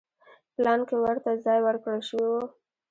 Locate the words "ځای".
1.45-1.59